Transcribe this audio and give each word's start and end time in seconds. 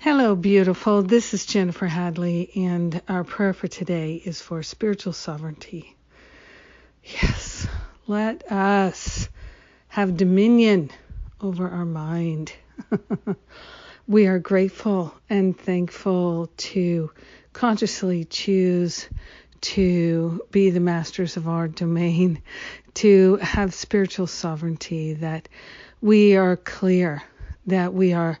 Hello, 0.00 0.36
beautiful. 0.36 1.02
This 1.02 1.34
is 1.34 1.44
Jennifer 1.44 1.88
Hadley, 1.88 2.52
and 2.54 3.02
our 3.08 3.24
prayer 3.24 3.52
for 3.52 3.66
today 3.66 4.22
is 4.24 4.40
for 4.40 4.62
spiritual 4.62 5.12
sovereignty. 5.12 5.96
Yes, 7.02 7.66
let 8.06 8.48
us 8.52 9.28
have 9.88 10.16
dominion 10.16 10.92
over 11.40 11.68
our 11.68 11.84
mind. 11.84 12.52
we 14.06 14.28
are 14.28 14.38
grateful 14.38 15.12
and 15.28 15.58
thankful 15.58 16.48
to 16.58 17.10
consciously 17.52 18.24
choose 18.24 19.08
to 19.62 20.44
be 20.52 20.70
the 20.70 20.78
masters 20.78 21.36
of 21.36 21.48
our 21.48 21.66
domain, 21.66 22.40
to 22.94 23.34
have 23.38 23.74
spiritual 23.74 24.28
sovereignty, 24.28 25.14
that 25.14 25.48
we 26.00 26.36
are 26.36 26.56
clear 26.56 27.20
that 27.66 27.92
we 27.92 28.12
are 28.12 28.38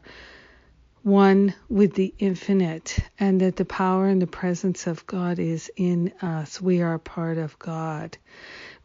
one 1.08 1.54
with 1.68 1.94
the 1.94 2.14
infinite 2.18 2.98
and 3.18 3.40
that 3.40 3.56
the 3.56 3.64
power 3.64 4.06
and 4.06 4.20
the 4.20 4.26
presence 4.26 4.86
of 4.86 5.06
God 5.06 5.38
is 5.38 5.70
in 5.76 6.12
us. 6.20 6.60
We 6.60 6.82
are 6.82 6.98
part 6.98 7.38
of 7.38 7.58
God. 7.58 8.18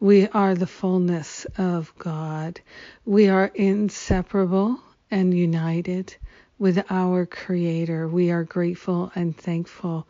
We 0.00 0.26
are 0.28 0.54
the 0.54 0.66
fullness 0.66 1.46
of 1.58 1.92
God. 1.98 2.60
We 3.04 3.28
are 3.28 3.50
inseparable 3.54 4.80
and 5.10 5.32
united 5.36 6.16
with 6.58 6.84
our 6.90 7.26
Creator. 7.26 8.08
We 8.08 8.30
are 8.30 8.44
grateful 8.44 9.12
and 9.14 9.36
thankful 9.36 10.08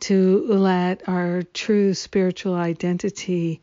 to 0.00 0.44
let 0.46 1.08
our 1.08 1.42
true 1.42 1.94
spiritual 1.94 2.54
identity 2.54 3.62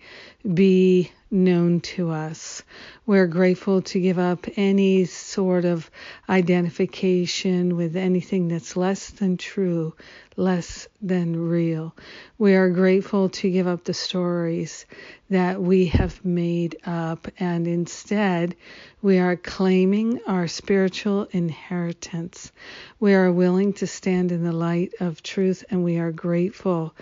be 0.53 1.11
known 1.31 1.79
to 1.79 2.11
us. 2.11 2.61
We're 3.05 3.27
grateful 3.27 3.81
to 3.83 3.99
give 3.99 4.19
up 4.19 4.45
any 4.57 5.05
sort 5.05 5.65
of 5.65 5.89
identification 6.29 7.75
with 7.75 7.95
anything 7.95 8.49
that's 8.49 8.75
less 8.75 9.09
than 9.09 9.37
true, 9.37 9.95
less 10.35 10.87
than 11.01 11.35
real. 11.49 11.95
We 12.37 12.55
are 12.55 12.69
grateful 12.69 13.29
to 13.29 13.49
give 13.49 13.67
up 13.67 13.83
the 13.83 13.93
stories 13.93 14.85
that 15.29 15.61
we 15.61 15.85
have 15.87 16.23
made 16.25 16.77
up 16.85 17.27
and 17.39 17.67
instead 17.67 18.55
we 19.01 19.17
are 19.17 19.35
claiming 19.35 20.19
our 20.27 20.47
spiritual 20.47 21.27
inheritance. 21.31 22.51
We 22.99 23.13
are 23.13 23.31
willing 23.31 23.73
to 23.73 23.87
stand 23.87 24.31
in 24.31 24.43
the 24.43 24.51
light 24.51 24.93
of 24.99 25.23
truth 25.23 25.63
and 25.69 25.83
we 25.83 25.97
are 25.97 26.11
grateful 26.11 26.93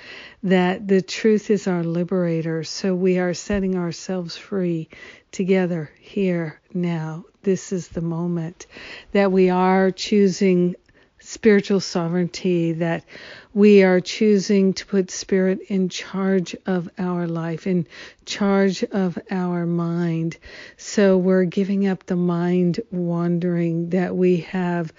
that 0.43 0.87
the 0.87 1.01
truth 1.01 1.49
is 1.49 1.67
our 1.67 1.83
liberator. 1.83 2.63
So 2.63 2.95
we 2.95 3.19
are 3.19 3.33
setting 3.33 3.75
ourselves 4.19 4.35
free 4.35 4.89
together 5.31 5.89
here 6.01 6.59
now. 6.73 7.23
This 7.43 7.71
is 7.71 7.87
the 7.87 8.01
moment 8.01 8.67
that 9.13 9.31
we 9.31 9.49
are 9.49 9.91
choosing 9.91 10.75
spiritual 11.19 11.79
sovereignty, 11.79 12.73
that 12.73 13.05
we 13.53 13.81
are 13.81 14.01
choosing 14.01 14.73
to 14.73 14.85
put 14.85 15.09
spirit 15.09 15.59
in 15.69 15.87
charge 15.87 16.53
of 16.65 16.89
our 16.97 17.27
life, 17.27 17.65
in 17.65 17.87
charge 18.25 18.83
of 18.83 19.17
our 19.31 19.65
mind. 19.65 20.37
So 20.75 21.17
we're 21.17 21.45
giving 21.45 21.87
up 21.87 22.05
the 22.05 22.17
mind 22.17 22.81
wandering 22.91 23.91
that 23.91 24.17
we 24.17 24.41
have 24.51 24.91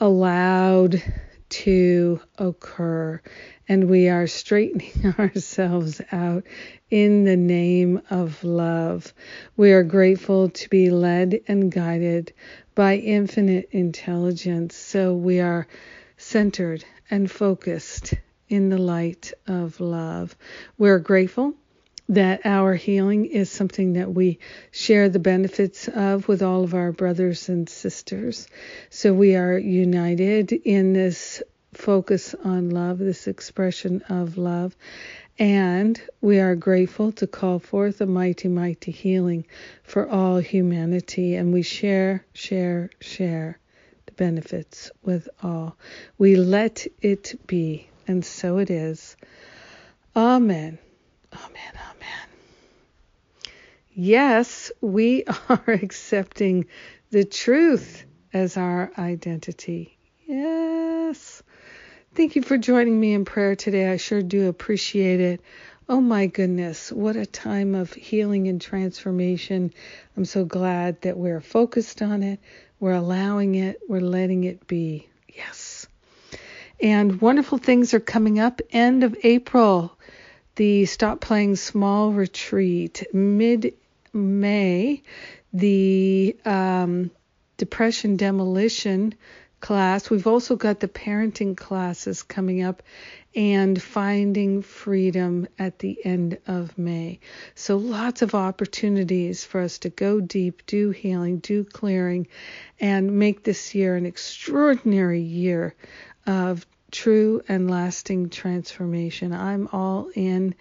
allowed 0.00 1.02
to 1.48 2.20
occur 2.38 3.20
and 3.68 3.88
we 3.88 4.08
are 4.08 4.26
straightening 4.26 5.14
ourselves 5.18 6.00
out 6.10 6.44
in 6.90 7.24
the 7.24 7.36
name 7.36 8.00
of 8.10 8.42
love. 8.42 9.12
We 9.56 9.72
are 9.72 9.82
grateful 9.82 10.48
to 10.48 10.68
be 10.70 10.90
led 10.90 11.40
and 11.46 11.70
guided 11.70 12.32
by 12.74 12.96
infinite 12.96 13.68
intelligence. 13.72 14.74
So 14.74 15.14
we 15.14 15.40
are 15.40 15.66
centered 16.16 16.84
and 17.10 17.30
focused 17.30 18.14
in 18.48 18.70
the 18.70 18.78
light 18.78 19.32
of 19.46 19.80
love. 19.80 20.36
We're 20.78 20.98
grateful 20.98 21.54
that 22.08 22.40
our 22.44 22.74
healing 22.74 23.26
is 23.26 23.50
something 23.50 23.94
that 23.94 24.12
we 24.12 24.38
share 24.70 25.08
the 25.08 25.18
benefits 25.18 25.88
of 25.88 26.26
with 26.26 26.42
all 26.42 26.64
of 26.64 26.74
our 26.74 26.90
brothers 26.90 27.48
and 27.48 27.68
sisters. 27.68 28.48
So 28.88 29.12
we 29.12 29.36
are 29.36 29.58
united 29.58 30.52
in 30.52 30.94
this 30.94 31.42
focus 31.74 32.34
on 32.34 32.70
love, 32.70 32.98
this 32.98 33.26
expression 33.26 34.02
of 34.08 34.38
love. 34.38 34.74
And 35.38 36.00
we 36.20 36.40
are 36.40 36.56
grateful 36.56 37.12
to 37.12 37.26
call 37.26 37.58
forth 37.58 38.00
a 38.00 38.06
mighty, 38.06 38.48
mighty 38.48 38.90
healing 38.90 39.46
for 39.84 40.08
all 40.08 40.38
humanity. 40.38 41.36
And 41.36 41.52
we 41.52 41.62
share, 41.62 42.24
share, 42.32 42.90
share 43.00 43.58
the 44.06 44.12
benefits 44.12 44.90
with 45.02 45.28
all. 45.42 45.76
We 46.16 46.36
let 46.36 46.86
it 47.02 47.38
be. 47.46 47.88
And 48.08 48.24
so 48.24 48.58
it 48.58 48.70
is. 48.70 49.16
Amen. 50.16 50.78
Amen. 51.32 51.72
Amen. 51.74 52.28
Yes, 53.92 54.70
we 54.80 55.24
are 55.48 55.62
accepting 55.66 56.66
the 57.10 57.24
truth 57.24 58.04
as 58.32 58.56
our 58.56 58.90
identity. 58.98 59.98
Yes. 60.26 61.42
Thank 62.14 62.36
you 62.36 62.42
for 62.42 62.58
joining 62.58 62.98
me 62.98 63.14
in 63.14 63.24
prayer 63.24 63.56
today. 63.56 63.90
I 63.90 63.96
sure 63.96 64.22
do 64.22 64.48
appreciate 64.48 65.20
it. 65.20 65.40
Oh 65.90 66.02
my 66.02 66.26
goodness, 66.26 66.92
what 66.92 67.16
a 67.16 67.24
time 67.24 67.74
of 67.74 67.94
healing 67.94 68.46
and 68.48 68.60
transformation. 68.60 69.72
I'm 70.16 70.26
so 70.26 70.44
glad 70.44 71.00
that 71.00 71.16
we're 71.16 71.40
focused 71.40 72.02
on 72.02 72.22
it, 72.22 72.40
we're 72.78 72.92
allowing 72.92 73.54
it, 73.54 73.80
we're 73.88 74.00
letting 74.00 74.44
it 74.44 74.66
be. 74.66 75.08
Yes. 75.28 75.86
And 76.78 77.22
wonderful 77.22 77.56
things 77.56 77.94
are 77.94 78.00
coming 78.00 78.38
up 78.38 78.60
end 78.70 79.02
of 79.02 79.16
April. 79.22 79.98
The 80.58 80.86
Stop 80.86 81.20
Playing 81.20 81.54
Small 81.54 82.10
retreat, 82.10 83.06
mid 83.14 83.74
May, 84.12 85.04
the 85.52 86.36
um, 86.44 87.12
Depression 87.58 88.16
Demolition 88.16 89.14
class. 89.60 90.10
We've 90.10 90.26
also 90.26 90.56
got 90.56 90.80
the 90.80 90.88
parenting 90.88 91.56
classes 91.56 92.24
coming 92.24 92.64
up 92.64 92.82
and 93.36 93.80
finding 93.80 94.62
freedom 94.62 95.46
at 95.60 95.78
the 95.78 96.04
end 96.04 96.38
of 96.48 96.76
May. 96.76 97.20
So 97.54 97.76
lots 97.76 98.22
of 98.22 98.34
opportunities 98.34 99.44
for 99.44 99.60
us 99.60 99.78
to 99.78 99.90
go 99.90 100.20
deep, 100.20 100.66
do 100.66 100.90
healing, 100.90 101.38
do 101.38 101.62
clearing, 101.62 102.26
and 102.80 103.16
make 103.16 103.44
this 103.44 103.76
year 103.76 103.94
an 103.94 104.06
extraordinary 104.06 105.20
year 105.22 105.76
of 106.26 106.66
true 106.90 107.42
and 107.48 107.70
lasting 107.70 108.30
transformation. 108.30 109.32
I'm 109.32 109.68
all 109.72 110.10
in 110.14 110.54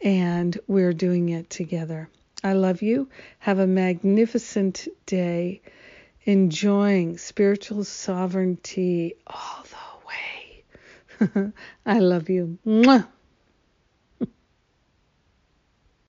and 0.00 0.58
we're 0.66 0.92
doing 0.92 1.28
it 1.28 1.50
together. 1.50 2.08
I 2.42 2.52
love 2.52 2.82
you. 2.82 3.08
Have 3.40 3.58
a 3.58 3.66
magnificent 3.66 4.88
day 5.06 5.60
enjoying 6.24 7.18
spiritual 7.18 7.84
sovereignty 7.84 9.14
all 9.26 9.64
the 9.64 11.26
way. 11.26 11.52
I 11.86 11.98
love 11.98 12.28
you. 12.28 12.58
Mwah. 12.66 13.08